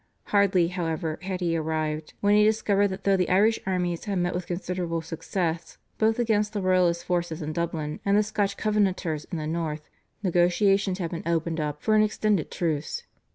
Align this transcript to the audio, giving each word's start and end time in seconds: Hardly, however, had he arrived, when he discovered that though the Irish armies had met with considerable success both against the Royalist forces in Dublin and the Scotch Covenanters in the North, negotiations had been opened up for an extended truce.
Hardly, 0.33 0.69
however, 0.69 1.19
had 1.21 1.41
he 1.41 1.55
arrived, 1.55 2.15
when 2.21 2.35
he 2.35 2.43
discovered 2.43 2.87
that 2.87 3.03
though 3.03 3.15
the 3.15 3.29
Irish 3.29 3.59
armies 3.67 4.05
had 4.05 4.17
met 4.17 4.33
with 4.33 4.47
considerable 4.47 5.03
success 5.03 5.77
both 5.99 6.17
against 6.17 6.53
the 6.53 6.61
Royalist 6.63 7.05
forces 7.05 7.39
in 7.43 7.53
Dublin 7.53 7.99
and 8.03 8.17
the 8.17 8.23
Scotch 8.23 8.57
Covenanters 8.57 9.25
in 9.25 9.37
the 9.37 9.45
North, 9.45 9.87
negotiations 10.23 10.97
had 10.97 11.11
been 11.11 11.27
opened 11.27 11.59
up 11.59 11.83
for 11.83 11.93
an 11.93 12.01
extended 12.01 12.49
truce. 12.49 13.03